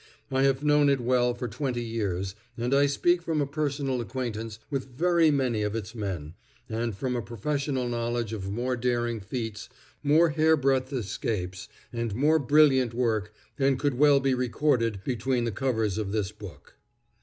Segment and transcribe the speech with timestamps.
[0.31, 4.57] I have known it well for twenty years, and I speak from a personal acquaintance
[4.71, 6.33] with very many of its men,
[6.67, 9.69] and from a professional knowledge of more daring feats,
[10.01, 15.99] more hairbreadth escapes, and more brilliant work, than could well be recorded between the covers
[15.99, 16.77] of this book.